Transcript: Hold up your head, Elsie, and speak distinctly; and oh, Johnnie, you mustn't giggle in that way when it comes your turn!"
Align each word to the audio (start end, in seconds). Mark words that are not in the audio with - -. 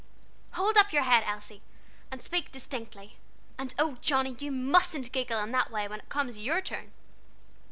Hold 0.53 0.77
up 0.77 0.91
your 0.91 1.03
head, 1.03 1.23
Elsie, 1.27 1.61
and 2.09 2.19
speak 2.23 2.51
distinctly; 2.51 3.17
and 3.59 3.75
oh, 3.77 3.99
Johnnie, 4.01 4.35
you 4.39 4.51
mustn't 4.51 5.11
giggle 5.11 5.37
in 5.43 5.51
that 5.51 5.69
way 5.69 5.87
when 5.87 5.99
it 5.99 6.09
comes 6.09 6.39
your 6.39 6.59
turn!" 6.59 6.91